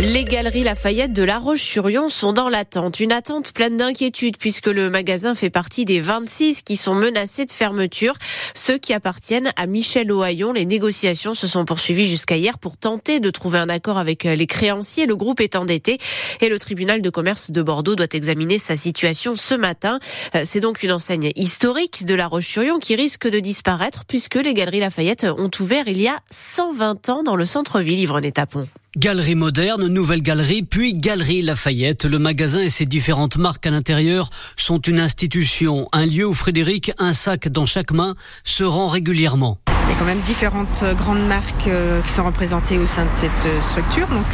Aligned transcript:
Les 0.00 0.22
galeries 0.22 0.62
Lafayette 0.62 1.12
de 1.12 1.24
La 1.24 1.40
Roche-sur-Yon 1.40 2.08
sont 2.08 2.32
dans 2.32 2.48
l'attente. 2.48 3.00
Une 3.00 3.10
attente 3.10 3.52
pleine 3.52 3.76
d'inquiétude 3.76 4.36
puisque 4.36 4.68
le 4.68 4.90
magasin 4.90 5.34
fait 5.34 5.50
partie 5.50 5.84
des 5.84 5.98
26 5.98 6.62
qui 6.62 6.76
sont 6.76 6.94
menacés 6.94 7.46
de 7.46 7.52
fermeture. 7.52 8.14
Ceux 8.54 8.78
qui 8.78 8.94
appartiennent 8.94 9.50
à 9.56 9.66
Michel 9.66 10.12
Ohaillon. 10.12 10.52
Les 10.52 10.66
négociations 10.66 11.34
se 11.34 11.48
sont 11.48 11.64
poursuivies 11.64 12.06
jusqu'à 12.06 12.36
hier 12.36 12.58
pour 12.58 12.76
tenter 12.76 13.18
de 13.18 13.28
trouver 13.30 13.58
un 13.58 13.68
accord 13.68 13.98
avec 13.98 14.22
les 14.22 14.46
créanciers. 14.46 15.06
Le 15.06 15.16
groupe 15.16 15.40
est 15.40 15.56
endetté 15.56 15.98
et 16.40 16.48
le 16.48 16.60
tribunal 16.60 17.02
de 17.02 17.10
commerce 17.10 17.50
de 17.50 17.60
Bordeaux 17.60 17.96
doit 17.96 18.06
examiner 18.12 18.58
sa 18.58 18.76
situation 18.76 19.34
ce 19.34 19.56
matin. 19.56 19.98
C'est 20.44 20.60
donc 20.60 20.84
une 20.84 20.92
enseigne 20.92 21.30
historique 21.34 22.04
de 22.04 22.14
La 22.14 22.28
Roche-sur-Yon 22.28 22.78
qui 22.78 22.94
risque 22.94 23.28
de 23.28 23.40
disparaître 23.40 24.04
puisque 24.06 24.36
les 24.36 24.54
galeries 24.54 24.78
Lafayette 24.78 25.26
ont 25.36 25.50
ouvert 25.58 25.88
il 25.88 26.00
y 26.00 26.06
a 26.06 26.16
120 26.30 27.08
ans 27.08 27.22
dans 27.24 27.34
le 27.34 27.46
centre-ville, 27.46 27.98
Yvonne 27.98 28.30
Tapon. 28.30 28.68
Galerie 28.96 29.34
moderne, 29.34 29.86
nouvelle 29.86 30.22
galerie, 30.22 30.62
puis 30.62 30.94
Galerie 30.94 31.42
Lafayette. 31.42 32.06
Le 32.06 32.18
magasin 32.18 32.62
et 32.62 32.70
ses 32.70 32.86
différentes 32.86 33.36
marques 33.36 33.66
à 33.66 33.70
l'intérieur 33.70 34.30
sont 34.56 34.80
une 34.80 34.98
institution, 34.98 35.88
un 35.92 36.06
lieu 36.06 36.26
où 36.26 36.32
Frédéric, 36.32 36.92
un 36.98 37.12
sac 37.12 37.48
dans 37.48 37.66
chaque 37.66 37.92
main, 37.92 38.14
se 38.44 38.64
rend 38.64 38.88
régulièrement. 38.88 39.58
Il 39.88 39.92
y 39.92 39.94
a 39.94 39.98
quand 40.00 40.04
même 40.04 40.20
différentes 40.20 40.82
euh, 40.82 40.92
grandes 40.92 41.26
marques 41.26 41.66
euh, 41.66 42.02
qui 42.02 42.12
sont 42.12 42.24
représentées 42.24 42.76
au 42.76 42.84
sein 42.84 43.06
de 43.06 43.12
cette 43.12 43.46
euh, 43.46 43.60
structure, 43.62 44.06
donc 44.08 44.26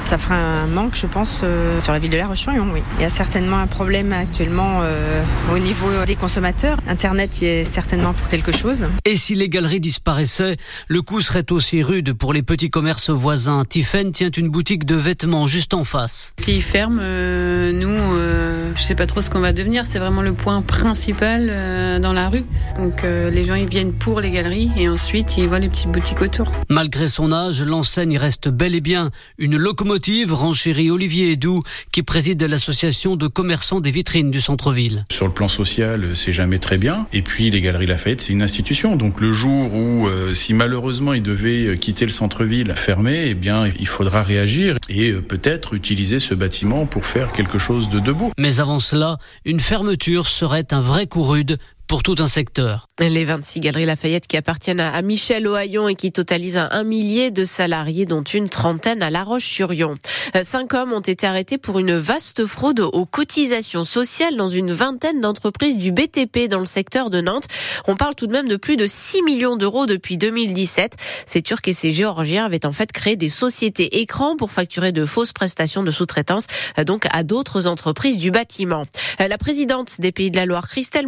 ça 0.00 0.16
fera 0.16 0.36
un 0.36 0.66
manque, 0.66 0.96
je 0.96 1.06
pense, 1.06 1.44
sur 1.80 1.92
la 1.92 1.98
ville 1.98 2.10
de 2.10 2.16
La 2.16 2.26
Roche-sur-Yon. 2.26 2.68
Oui. 2.72 2.80
Il 2.96 3.02
y 3.02 3.04
a 3.04 3.10
certainement 3.10 3.58
un 3.58 3.66
problème 3.66 4.12
actuellement 4.12 4.80
au 5.52 5.58
niveau 5.58 5.88
des 6.06 6.16
consommateurs. 6.16 6.78
Internet 6.88 7.40
y 7.40 7.46
est 7.46 7.64
certainement 7.64 8.12
pour 8.14 8.28
quelque 8.28 8.52
chose. 8.52 8.88
Et 9.04 9.16
si 9.16 9.34
les 9.34 9.48
galeries 9.48 9.80
disparaissaient, 9.80 10.56
le 10.88 11.02
coup 11.02 11.20
serait 11.20 11.50
aussi 11.52 11.82
rude 11.82 12.14
pour 12.14 12.32
les 12.32 12.42
petits 12.42 12.70
commerces 12.70 13.10
voisins. 13.10 13.64
Tiffen 13.64 14.10
tient 14.10 14.30
une 14.30 14.48
boutique 14.48 14.84
de 14.84 14.96
vêtements 14.96 15.46
juste 15.46 15.74
en 15.74 15.84
face. 15.84 16.32
S'ils 16.38 16.62
ferment, 16.62 17.00
nous, 17.00 17.98
je 18.74 18.82
sais 18.82 18.94
pas 18.94 19.06
trop 19.06 19.22
ce 19.22 19.30
qu'on 19.30 19.40
va 19.40 19.52
devenir. 19.52 19.86
C'est 19.86 19.98
vraiment 19.98 20.22
le 20.22 20.32
point 20.32 20.62
principal 20.62 22.00
dans 22.00 22.12
la 22.12 22.28
rue. 22.28 22.44
Donc 22.78 23.02
les 23.04 23.44
gens 23.44 23.54
ils 23.54 23.68
viennent 23.68 23.92
pour 23.92 24.20
les 24.20 24.30
galeries 24.30 24.70
et 24.76 24.88
ensuite 24.88 25.01
Ensuite, 25.02 25.36
il 25.36 25.48
voit 25.48 25.58
les 25.58 25.68
petites 25.68 25.90
boutiques 25.90 26.22
autour. 26.22 26.52
Malgré 26.68 27.08
son 27.08 27.32
âge, 27.32 27.60
l'enseigne 27.60 28.16
reste 28.16 28.48
bel 28.48 28.76
et 28.76 28.80
bien 28.80 29.10
une 29.36 29.56
locomotive, 29.56 30.32
renchérit 30.32 30.92
Olivier 30.92 31.32
Edou, 31.32 31.60
qui 31.90 32.04
préside 32.04 32.40
l'association 32.40 33.16
de 33.16 33.26
commerçants 33.26 33.80
des 33.80 33.90
vitrines 33.90 34.30
du 34.30 34.40
centre-ville. 34.40 35.04
Sur 35.10 35.26
le 35.26 35.32
plan 35.32 35.48
social, 35.48 36.14
c'est 36.14 36.32
jamais 36.32 36.60
très 36.60 36.78
bien. 36.78 37.08
Et 37.12 37.22
puis, 37.22 37.50
les 37.50 37.60
Galeries 37.60 37.88
Lafayette, 37.88 38.20
c'est 38.20 38.32
une 38.32 38.42
institution. 38.42 38.94
Donc, 38.94 39.20
le 39.20 39.32
jour 39.32 39.74
où, 39.74 40.06
euh, 40.06 40.34
si 40.34 40.54
malheureusement 40.54 41.14
il 41.14 41.22
devait 41.24 41.76
quitter 41.78 42.04
le 42.04 42.12
centre-ville 42.12 42.72
fermé, 42.76 43.24
eh 43.26 43.34
bien, 43.34 43.66
il 43.80 43.88
faudra 43.88 44.22
réagir 44.22 44.76
et 44.88 45.10
euh, 45.10 45.20
peut-être 45.20 45.74
utiliser 45.74 46.20
ce 46.20 46.32
bâtiment 46.32 46.86
pour 46.86 47.06
faire 47.06 47.32
quelque 47.32 47.58
chose 47.58 47.88
de, 47.88 47.98
de 47.98 48.12
beau. 48.12 48.30
Mais 48.38 48.60
avant 48.60 48.78
cela, 48.78 49.16
une 49.44 49.58
fermeture 49.58 50.28
serait 50.28 50.72
un 50.72 50.80
vrai 50.80 51.08
coup 51.08 51.24
rude 51.24 51.58
pour 51.92 52.02
tout 52.02 52.14
un 52.20 52.26
secteur. 52.26 52.88
Les 53.00 53.26
26 53.26 53.60
galeries 53.60 53.84
Lafayette 53.84 54.26
qui 54.26 54.38
appartiennent 54.38 54.80
à 54.80 55.02
Michel 55.02 55.46
Ohaillon 55.46 55.88
et 55.88 55.94
qui 55.94 56.10
totalisent 56.10 56.56
un 56.70 56.84
millier 56.84 57.30
de 57.30 57.44
salariés, 57.44 58.06
dont 58.06 58.22
une 58.22 58.48
trentaine 58.48 59.02
à 59.02 59.10
La 59.10 59.24
Roche-sur-Yon. 59.24 59.96
Euh, 60.34 60.42
cinq 60.42 60.72
hommes 60.72 60.94
ont 60.94 61.00
été 61.00 61.26
arrêtés 61.26 61.58
pour 61.58 61.78
une 61.78 61.94
vaste 61.94 62.46
fraude 62.46 62.80
aux 62.80 63.04
cotisations 63.04 63.84
sociales 63.84 64.36
dans 64.36 64.48
une 64.48 64.72
vingtaine 64.72 65.20
d'entreprises 65.20 65.76
du 65.76 65.92
BTP 65.92 66.48
dans 66.48 66.60
le 66.60 66.66
secteur 66.66 67.10
de 67.10 67.20
Nantes. 67.20 67.48
On 67.86 67.94
parle 67.94 68.14
tout 68.14 68.26
de 68.26 68.32
même 68.32 68.48
de 68.48 68.56
plus 68.56 68.78
de 68.78 68.86
6 68.86 69.20
millions 69.22 69.56
d'euros 69.56 69.84
depuis 69.84 70.16
2017. 70.16 70.96
Ces 71.26 71.42
Turcs 71.42 71.60
et 71.66 71.74
ces 71.74 71.92
Géorgiens 71.92 72.46
avaient 72.46 72.64
en 72.64 72.72
fait 72.72 72.90
créé 72.90 73.16
des 73.16 73.28
sociétés 73.28 74.00
écrans 74.00 74.36
pour 74.36 74.50
facturer 74.50 74.92
de 74.92 75.04
fausses 75.04 75.34
prestations 75.34 75.82
de 75.82 75.90
sous-traitance, 75.90 76.46
euh, 76.78 76.84
donc 76.84 77.04
à 77.10 77.22
d'autres 77.22 77.66
entreprises 77.66 78.16
du 78.16 78.30
bâtiment. 78.30 78.86
Euh, 79.20 79.28
la 79.28 79.36
présidente 79.36 80.00
des 80.00 80.12
Pays 80.12 80.30
de 80.30 80.36
la 80.36 80.46
Loire, 80.46 80.68
Christelle 80.68 81.06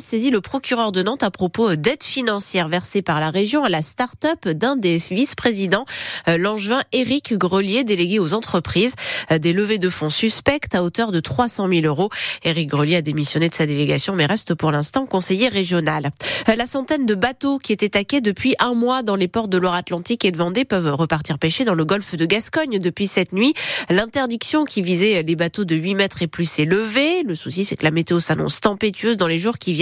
Morin-CL, 0.00 0.10
saisit 0.10 0.30
le 0.30 0.40
procureur 0.40 0.92
de 0.92 1.02
Nantes 1.02 1.22
à 1.22 1.30
propos 1.30 1.76
d'aides 1.76 2.02
financières 2.02 2.68
versées 2.68 3.02
par 3.02 3.20
la 3.20 3.30
région 3.30 3.64
à 3.64 3.68
la 3.68 3.82
start-up 3.82 4.48
d'un 4.48 4.76
des 4.76 4.96
vice-présidents, 4.96 5.84
euh, 6.28 6.36
l'angevin 6.36 6.80
Éric 6.92 7.34
Grelier, 7.34 7.84
délégué 7.84 8.18
aux 8.18 8.34
entreprises. 8.34 8.94
Euh, 9.30 9.38
des 9.38 9.52
levées 9.52 9.78
de 9.78 9.88
fonds 9.88 10.10
suspectes 10.10 10.74
à 10.74 10.82
hauteur 10.82 11.12
de 11.12 11.20
300 11.20 11.68
000 11.68 11.86
euros. 11.86 12.10
Éric 12.44 12.68
Grelier 12.68 12.96
a 12.96 13.02
démissionné 13.02 13.48
de 13.48 13.54
sa 13.54 13.66
délégation, 13.66 14.14
mais 14.14 14.26
reste 14.26 14.54
pour 14.54 14.72
l'instant 14.72 15.06
conseiller 15.06 15.48
régional. 15.48 16.10
Euh, 16.48 16.56
la 16.56 16.66
centaine 16.66 17.06
de 17.06 17.14
bateaux 17.14 17.58
qui 17.58 17.72
étaient 17.72 17.90
taqués 17.90 18.20
depuis 18.20 18.54
un 18.58 18.74
mois 18.74 19.02
dans 19.02 19.16
les 19.16 19.28
ports 19.28 19.48
de 19.48 19.58
Loire-Atlantique 19.58 20.24
et 20.24 20.32
de 20.32 20.36
Vendée 20.36 20.64
peuvent 20.64 20.94
repartir 20.94 21.38
pêcher 21.38 21.64
dans 21.64 21.74
le 21.74 21.84
golfe 21.84 22.16
de 22.16 22.26
Gascogne 22.26 22.78
depuis 22.78 23.06
cette 23.06 23.32
nuit. 23.32 23.54
L'interdiction 23.88 24.64
qui 24.64 24.82
visait 24.82 25.22
les 25.22 25.36
bateaux 25.36 25.64
de 25.64 25.76
8 25.76 25.94
mètres 25.94 26.22
et 26.22 26.26
plus 26.26 26.58
est 26.58 26.64
levée. 26.64 27.22
Le 27.22 27.34
souci, 27.34 27.64
c'est 27.64 27.76
que 27.76 27.84
la 27.84 27.90
météo 27.90 28.20
s'annonce 28.20 28.60
tempétueuse 28.60 29.16
dans 29.16 29.28
les 29.28 29.38
jours 29.38 29.58
qui 29.58 29.72
viennent. 29.72 29.79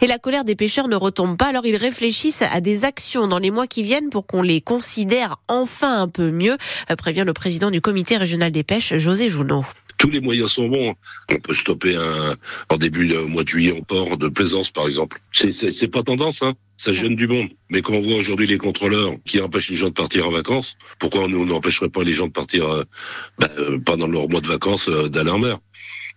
Et 0.00 0.06
la 0.06 0.18
colère 0.18 0.44
des 0.44 0.54
pêcheurs 0.54 0.88
ne 0.88 0.96
retombe 0.96 1.36
pas, 1.36 1.46
alors 1.46 1.66
ils 1.66 1.76
réfléchissent 1.76 2.42
à 2.42 2.60
des 2.60 2.84
actions 2.84 3.28
dans 3.28 3.38
les 3.38 3.50
mois 3.50 3.66
qui 3.66 3.82
viennent 3.82 4.10
pour 4.10 4.26
qu'on 4.26 4.42
les 4.42 4.60
considère 4.60 5.36
enfin 5.48 6.02
un 6.02 6.08
peu 6.08 6.30
mieux, 6.30 6.56
euh, 6.90 6.96
prévient 6.96 7.24
le 7.26 7.32
président 7.32 7.70
du 7.70 7.80
comité 7.80 8.16
régional 8.16 8.52
des 8.52 8.64
pêches, 8.64 8.96
José 8.96 9.28
Jounot 9.28 9.64
tous 10.00 10.08
les 10.08 10.20
moyens 10.20 10.52
sont 10.52 10.66
bons. 10.66 10.94
On 11.30 11.36
peut 11.36 11.54
stopper 11.54 11.94
un, 11.94 12.34
en 12.70 12.76
début 12.78 13.06
de 13.06 13.18
mois 13.18 13.44
de 13.44 13.48
juillet 13.48 13.78
en 13.78 13.82
port 13.82 14.16
de 14.16 14.28
plaisance, 14.28 14.70
par 14.70 14.88
exemple. 14.88 15.20
C'est 15.32 15.88
pas 15.88 16.02
tendance, 16.02 16.42
hein. 16.42 16.54
Ça 16.78 16.94
gêne 16.94 17.16
du 17.16 17.28
monde. 17.28 17.50
Mais 17.68 17.82
quand 17.82 17.92
on 17.92 18.00
voit 18.00 18.14
aujourd'hui 18.14 18.46
les 18.46 18.56
contrôleurs 18.56 19.12
qui 19.26 19.38
empêchent 19.42 19.68
les 19.68 19.76
gens 19.76 19.88
de 19.88 19.92
partir 19.92 20.26
en 20.26 20.30
vacances, 20.30 20.78
pourquoi 20.98 21.28
nous 21.28 21.44
n'empêcherait 21.44 21.90
pas 21.90 22.02
les 22.02 22.14
gens 22.14 22.28
de 22.28 22.32
partir 22.32 22.66
euh, 22.66 22.84
bah, 23.38 23.50
euh, 23.58 23.78
pendant 23.78 24.06
leur 24.06 24.26
mois 24.30 24.40
de 24.40 24.48
vacances 24.48 24.88
d'aller 24.88 25.30
en 25.30 25.38
mer? 25.38 25.58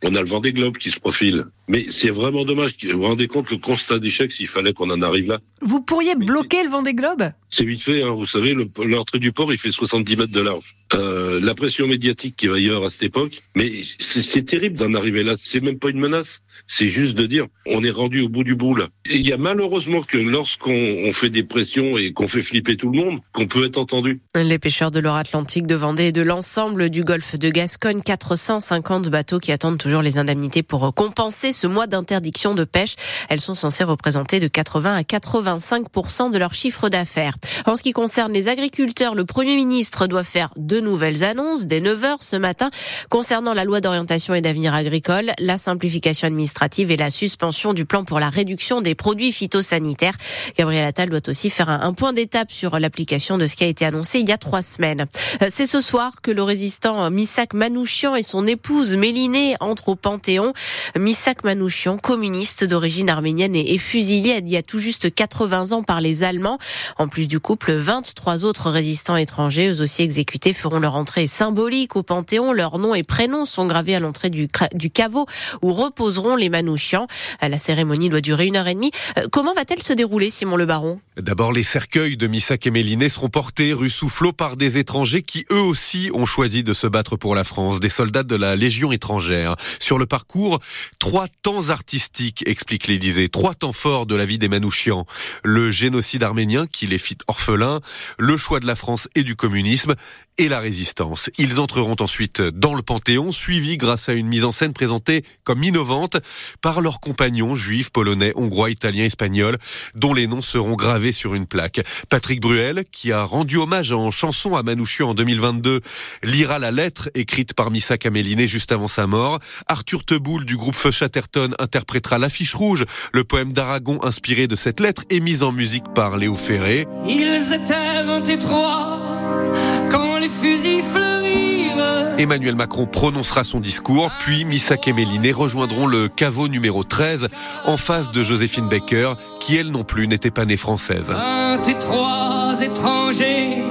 On 0.04 0.16
a 0.16 0.22
le 0.22 0.28
vent 0.28 0.40
des 0.40 0.54
globes 0.54 0.78
qui 0.78 0.92
se 0.92 1.00
profile. 1.00 1.46
Mais 1.68 1.86
c'est 1.90 2.10
vraiment 2.10 2.46
dommage. 2.46 2.76
Vous 2.84 2.98
vous 2.98 3.04
rendez 3.04 3.28
compte 3.28 3.50
le 3.50 3.58
constat 3.58 4.00
d'échec 4.00 4.32
s'il 4.32 4.48
fallait 4.48 4.74
qu'on 4.74 4.90
en 4.90 5.02
arrive 5.02 5.30
là 5.30 5.40
Vous 5.62 5.82
pourriez 5.82 6.16
bloquer 6.16 6.64
le 6.64 6.70
vent 6.70 6.82
des 6.84 6.94
globes 6.94 7.24
C'est 7.56 7.66
vite 7.66 7.84
fait. 7.84 8.02
Hein, 8.02 8.10
vous 8.10 8.26
savez, 8.26 8.56
l'entrée 8.84 9.20
du 9.20 9.32
port, 9.32 9.54
il 9.54 9.60
fait 9.60 9.70
70 9.70 10.18
mètres 10.18 10.34
de 10.34 10.42
large. 10.42 10.74
Euh, 10.96 11.40
la 11.40 11.54
pression 11.54 11.86
médiatique 11.88 12.36
qui 12.36 12.48
va 12.48 12.60
y 12.60 12.68
avoir 12.68 12.86
à 12.86 12.90
cette 12.90 13.04
époque, 13.04 13.44
mais 13.56 13.82
c'est 14.00 14.44
terrible 14.44 14.76
d'en 14.76 14.96
arriver 14.96 15.22
là. 15.22 15.36
C'est 15.38 15.62
même 15.62 15.78
pas 15.78 15.92
une 15.92 16.00
menace. 16.00 16.40
C'est 16.66 16.88
juste 16.88 17.14
de 17.14 17.28
dire, 17.28 17.46
on 17.68 17.84
est 17.84 17.92
rendu 17.92 18.22
au 18.22 18.30
bout 18.30 18.44
du 18.44 18.56
bout 18.56 18.74
là. 18.74 18.88
Il 19.08 19.28
y 19.28 19.32
a 19.32 19.38
malheureusement 19.38 20.02
que 20.02 20.18
lorsqu'on 20.18 21.14
fait 21.14 21.30
des 21.30 21.44
pressions 21.44 21.96
et 21.96 22.12
qu'on 22.12 22.28
fait 22.28 22.42
flipper 22.42 22.76
tout 22.76 22.92
le 22.92 22.98
monde, 22.98 23.20
qu'on 23.34 23.46
peut 23.46 23.66
être 23.66 23.78
entendu. 23.78 24.22
Les 24.36 24.58
pêcheurs 24.58 24.90
de 24.90 25.00
l'Or-Atlantique 25.00 25.68
de 25.68 25.76
Vendée 25.76 26.06
et 26.06 26.12
de 26.12 26.24
l'ensemble 26.24 26.90
du 26.90 27.04
golfe 27.04 27.38
de 27.38 27.50
Gascogne, 27.52 28.02
450 28.02 29.10
bateaux 29.10 29.40
qui 29.40 29.52
attendent 29.52 29.78
toujours 29.78 30.02
les 30.02 30.18
indemnités 30.18 30.64
pour 30.64 30.92
compenser 30.96 31.52
ce 31.52 31.68
mois 31.68 31.86
d'interdiction 31.86 32.56
de 32.56 32.64
pêche. 32.64 32.96
Elles 33.30 33.42
sont 33.42 33.56
censées 33.56 33.84
représenter 33.84 34.40
de 34.40 34.48
80 34.48 34.96
à 34.96 35.02
85% 35.02 36.32
de 36.32 36.38
leur 36.40 36.56
chiffre 36.56 36.90
d'affaires. 36.90 37.36
En 37.66 37.76
ce 37.76 37.84
qui 37.84 37.94
concerne 37.94 38.34
les 38.34 38.48
agriculteurs, 38.48 39.16
le 39.16 39.26
Premier 39.26 39.56
ministre 39.56 40.08
doit 40.08 40.24
faire 40.24 40.50
de 40.58 40.80
nouvelles 40.80 41.24
annonces 41.24 41.66
dès 41.66 41.82
9h 41.82 42.18
ce 42.22 42.36
matin 42.36 42.70
concernant 43.10 43.54
la 43.54 43.64
loi 43.64 43.82
d'orientation 43.82 44.34
et 44.34 44.42
d'avenir 44.42 44.74
agricole, 44.74 45.32
la 45.40 45.58
simplification 45.58 46.28
administrative 46.28 46.92
et 46.92 46.98
la 46.98 47.10
suspension 47.10 47.74
du 47.74 47.86
plan 47.86 48.04
pour 48.04 48.20
la 48.20 48.30
réduction 48.30 48.82
des 48.82 48.96
produits 48.96 49.32
phytosanitaires. 49.32 50.16
Gabriel 50.58 50.86
Attal 50.86 51.10
doit 51.10 51.28
aussi 51.28 51.50
faire 51.50 51.70
un, 51.70 51.94
point 51.94 52.14
d'étape 52.14 52.52
sur 52.52 52.80
l'application 52.80 53.38
de 53.38 53.46
ce 53.46 53.56
qui 53.56 53.64
a 53.64 53.68
été 53.68 53.86
annoncé 53.86 54.20
il 54.20 54.28
y 54.28 54.32
a 54.32 54.38
trois 54.38 54.62
semaines. 54.62 55.06
C'est 55.50 55.68
ce 55.68 55.82
soir 55.82 56.22
que 56.22 56.32
le 56.32 56.44
résistant 56.44 57.10
Misak 57.12 57.54
Manouchian 57.54 58.16
et 58.16 58.24
son 58.24 58.48
épouse 58.48 58.96
Mélinée 58.96 59.56
entrent 59.60 59.90
au 59.90 59.96
Panthéon. 59.96 60.54
Misak 60.98 61.44
Manouchian, 61.44 61.98
communiste 61.98 62.64
d'origine 62.64 63.10
arménienne, 63.10 63.56
est 63.56 63.78
fusillé 63.78 64.38
il 64.38 64.50
y 64.50 64.58
a 64.58 64.64
tout 64.64 64.80
juste 64.80 65.14
80 65.14 65.72
ans 65.72 65.84
par 65.84 66.02
les 66.02 66.24
Allemands. 66.24 66.58
En 66.98 67.08
plus 67.08 67.28
du 67.34 67.40
couple, 67.40 67.74
23 67.74 68.46
autres 68.46 68.70
résistants 68.70 69.16
étrangers, 69.16 69.70
eux 69.72 69.82
aussi 69.82 70.04
exécutés, 70.04 70.54
feront 70.54 70.80
leur 70.80 70.94
entrée 70.94 71.26
symbolique 71.26 71.96
au 71.96 72.04
Panthéon. 72.04 72.54
Leurs 72.54 72.78
noms 72.78 72.94
et 72.94 73.02
prénoms 73.02 73.46
sont 73.46 73.66
gravés 73.66 73.96
à 73.96 74.00
l'entrée 74.00 74.30
du, 74.30 74.48
du 74.76 74.92
caveau 74.92 75.26
où 75.64 75.74
reposeront 75.74 76.36
les 76.36 76.50
Manouchians. 76.50 77.08
La 77.42 77.58
cérémonie 77.58 78.10
doit 78.10 78.22
durer 78.22 78.46
une 78.46 78.56
heure 78.56 78.68
et 78.68 78.76
demie. 78.76 78.92
Euh, 79.18 79.26
comment 79.32 79.56
va-t-elle 79.56 79.82
se 79.82 79.94
dérouler, 79.94 80.30
Simon 80.30 80.58
Le 80.58 80.68
Baron? 80.68 81.00
D'abord, 81.18 81.54
les 81.54 81.64
cercueils 81.64 82.18
de 82.18 82.28
Missak 82.28 82.68
et 82.68 82.72
Méliné 82.72 83.10
seront 83.10 83.30
portés 83.30 83.74
rue 83.74 83.90
Soufflot 83.90 84.32
par 84.32 84.56
des 84.56 84.78
étrangers 84.78 85.24
qui 85.24 85.48
eux 85.52 85.60
aussi 85.60 86.12
ont 86.14 86.28
choisi 86.28 86.64
de 86.64 86.76
se 86.76 86.86
battre 86.86 87.16
pour 87.16 87.34
la 87.34 87.44
France, 87.44 87.80
des 87.80 87.90
soldats 87.90 88.22
de 88.22 88.36
la 88.36 88.56
Légion 88.56 88.92
étrangère. 88.92 89.56
Sur 89.80 89.98
le 89.98 90.06
parcours, 90.06 90.60
trois 91.00 91.28
temps 91.42 91.70
artistiques, 91.70 92.44
explique 92.46 92.86
l'Élysée, 92.86 93.30
trois 93.30 93.56
temps 93.56 93.74
forts 93.74 94.06
de 94.06 94.16
la 94.16 94.26
vie 94.26 94.38
des 94.38 94.50
Manouchians. 94.50 95.08
Le 95.44 95.72
génocide 95.72 96.22
arménien 96.22 96.68
qui 96.68 96.86
les 96.86 97.00
fit 97.00 97.18
orphelins, 97.28 97.80
le 98.18 98.38
choix 98.38 98.60
de 98.60 98.68
la 98.68 98.76
France 98.76 99.08
et 99.16 99.24
du 99.24 99.36
communisme, 99.36 99.96
et 100.38 100.50
la 100.50 100.60
résistance. 100.60 101.30
Ils 101.38 101.60
entreront 101.60 101.96
ensuite 102.00 102.42
dans 102.42 102.74
le 102.74 102.82
Panthéon, 102.82 103.32
suivis 103.32 103.78
grâce 103.78 104.10
à 104.10 104.14
une 104.14 104.28
mise 104.28 104.44
en 104.46 104.52
scène 104.52 104.74
présentée 104.74 105.24
comme 105.44 105.64
innovante 105.64 106.18
par 106.62 106.82
leurs 106.82 107.00
compagnons 107.00 107.56
juifs, 107.56 107.92
polonais, 107.92 108.34
hongrois, 108.36 108.72
italiens, 108.72 109.06
espagnols, 109.06 109.58
dont 109.96 110.14
les 110.14 110.28
noms 110.28 110.42
seront 110.42 110.76
gravés 110.76 111.12
sur 111.12 111.36
une 111.36 111.46
plaque. 111.46 111.82
Patrick 112.10 112.42
Bruel, 112.42 112.84
qui 112.92 113.12
a 113.12 113.24
rendu 113.24 113.58
hommage 113.58 113.92
en 113.92 114.12
chanson 114.12 114.56
à 114.56 114.64
Manouchian 114.64 115.10
en 115.10 115.14
2022, 115.14 115.82
lira 116.24 116.60
la 116.60 116.72
lettre 116.72 117.10
écrite 117.16 117.54
par 117.54 117.72
Missa 117.72 117.98
Caméliné 117.98 118.48
juste 118.48 118.72
avant 118.72 118.88
sa 118.88 119.08
mort. 119.08 119.40
Arthur 119.68 120.04
Teboul 120.04 120.46
du 120.46 120.58
groupe 120.58 120.76
Feu 120.76 120.92
Chatterton 120.92 121.54
interprétera 121.60 122.18
l'affiche 122.18 122.54
rouge, 122.54 122.86
le 123.14 123.24
poème 123.24 123.54
d'Aragon 123.54 124.00
inspiré 124.04 124.48
de 124.48 124.56
cette 124.56 124.80
lettre 124.80 125.04
et 125.10 125.20
mis 125.20 125.44
en 125.44 125.52
musique 125.52 125.86
par 125.94 126.18
Léo 126.18 126.36
Ferré. 126.36 126.88
Ils 127.08 127.54
étaient 127.54 128.04
23 128.06 129.73
quand 129.94 130.18
les 130.18 130.30
fusils 130.30 130.84
fleurirent. 130.84 132.18
Emmanuel 132.18 132.56
Macron 132.56 132.86
prononcera 132.86 133.44
son 133.44 133.60
discours, 133.60 134.10
puis 134.20 134.46
Missak 134.46 134.88
et 134.88 134.94
Méliné 134.94 135.32
rejoindront 135.32 135.88
le 135.88 136.08
caveau 136.08 136.48
numéro 136.48 136.84
13 136.84 137.28
en 137.66 137.78
face 137.78 138.12
de 138.12 138.24
Joséphine 138.24 138.68
Baker, 138.68 139.14
qui 139.40 139.56
elle 139.56 139.70
non 139.70 139.84
plus 139.84 140.08
n'était 140.08 140.32
pas 140.32 140.46
née 140.46 140.58
française. 140.58 141.12
23 141.12 142.62
étrangers 142.62 143.64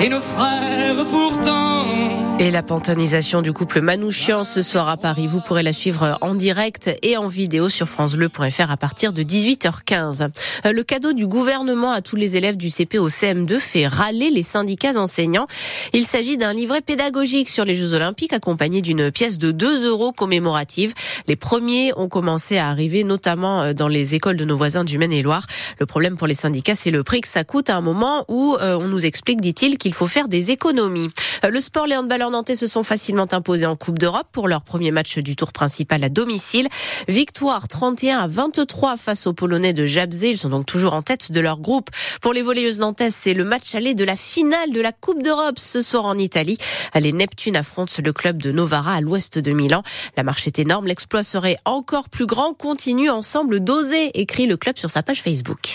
et 0.00 0.08
nos 0.08 0.20
frères 0.20 1.06
pourtant. 1.10 2.23
Et 2.40 2.50
la 2.50 2.64
pantonisation 2.64 3.42
du 3.42 3.52
couple 3.52 3.80
Manouchian 3.80 4.42
ce 4.42 4.60
soir 4.60 4.88
à 4.88 4.96
Paris, 4.96 5.28
vous 5.28 5.40
pourrez 5.40 5.62
la 5.62 5.72
suivre 5.72 6.18
en 6.20 6.34
direct 6.34 6.90
et 7.02 7.16
en 7.16 7.28
vidéo 7.28 7.68
sur 7.68 7.88
francebleu.fr 7.88 8.70
à 8.72 8.76
partir 8.76 9.12
de 9.12 9.22
18h15. 9.22 10.30
Le 10.64 10.82
cadeau 10.82 11.12
du 11.12 11.28
gouvernement 11.28 11.92
à 11.92 12.02
tous 12.02 12.16
les 12.16 12.36
élèves 12.36 12.56
du 12.56 12.70
CP 12.70 12.98
au 12.98 13.08
CM2 13.08 13.60
fait 13.60 13.86
râler 13.86 14.30
les 14.30 14.42
syndicats 14.42 14.98
enseignants. 14.98 15.46
Il 15.92 16.06
s'agit 16.06 16.36
d'un 16.36 16.52
livret 16.52 16.80
pédagogique 16.80 17.48
sur 17.48 17.64
les 17.64 17.76
Jeux 17.76 17.94
Olympiques 17.94 18.32
accompagné 18.32 18.82
d'une 18.82 19.12
pièce 19.12 19.38
de 19.38 19.52
2 19.52 19.86
euros 19.86 20.10
commémorative. 20.10 20.92
Les 21.28 21.36
premiers 21.36 21.92
ont 21.96 22.08
commencé 22.08 22.58
à 22.58 22.68
arriver 22.68 23.04
notamment 23.04 23.72
dans 23.74 23.88
les 23.88 24.16
écoles 24.16 24.36
de 24.36 24.44
nos 24.44 24.56
voisins 24.56 24.82
du 24.82 24.98
Maine-et-Loire. 24.98 25.46
Le 25.78 25.86
problème 25.86 26.16
pour 26.16 26.26
les 26.26 26.34
syndicats, 26.34 26.74
c'est 26.74 26.90
le 26.90 27.04
prix 27.04 27.20
que 27.20 27.28
ça 27.28 27.44
coûte 27.44 27.70
à 27.70 27.76
un 27.76 27.80
moment 27.80 28.24
où 28.26 28.56
euh, 28.60 28.76
on 28.76 28.88
nous 28.88 29.06
explique, 29.06 29.40
dit-il, 29.40 29.78
qu'il 29.78 29.94
faut 29.94 30.08
faire 30.08 30.26
des 30.26 30.50
économies. 30.50 31.10
Le 31.48 31.60
sport, 31.60 31.86
les 31.86 31.96
handballeurs 31.96 32.23
nantais 32.30 32.56
se 32.56 32.66
sont 32.66 32.82
facilement 32.82 33.26
imposés 33.32 33.66
en 33.66 33.76
Coupe 33.76 33.98
d'Europe 33.98 34.28
pour 34.32 34.48
leur 34.48 34.62
premier 34.62 34.90
match 34.90 35.18
du 35.18 35.36
tour 35.36 35.52
principal 35.52 36.02
à 36.04 36.08
domicile. 36.08 36.68
Victoire 37.08 37.68
31 37.68 38.18
à 38.18 38.26
23 38.26 38.96
face 38.96 39.26
aux 39.26 39.32
Polonais 39.32 39.72
de 39.72 39.86
Jabzé. 39.86 40.30
Ils 40.30 40.38
sont 40.38 40.48
donc 40.48 40.66
toujours 40.66 40.94
en 40.94 41.02
tête 41.02 41.32
de 41.32 41.40
leur 41.40 41.58
groupe. 41.58 41.90
Pour 42.20 42.32
les 42.32 42.42
volleyeuses 42.42 42.78
nantaises, 42.78 43.14
c'est 43.14 43.34
le 43.34 43.44
match 43.44 43.74
aller 43.74 43.94
de 43.94 44.04
la 44.04 44.16
finale 44.16 44.72
de 44.72 44.80
la 44.80 44.92
Coupe 44.92 45.22
d'Europe 45.22 45.58
ce 45.58 45.80
soir 45.80 46.04
en 46.04 46.18
Italie. 46.18 46.58
Les 46.94 47.12
Neptunes 47.12 47.56
affrontent 47.56 48.02
le 48.02 48.12
club 48.12 48.42
de 48.42 48.52
Novara 48.52 48.94
à 48.94 49.00
l'ouest 49.00 49.38
de 49.38 49.52
Milan. 49.52 49.82
La 50.16 50.22
marche 50.22 50.46
est 50.46 50.58
énorme. 50.58 50.86
L'exploit 50.86 51.22
serait 51.22 51.56
encore 51.64 52.08
plus 52.08 52.26
grand. 52.26 52.54
Continue 52.54 53.10
ensemble 53.10 53.60
d'oser, 53.60 54.18
écrit 54.18 54.46
le 54.46 54.56
club 54.56 54.76
sur 54.78 54.90
sa 54.90 55.02
page 55.02 55.22
Facebook. 55.22 55.68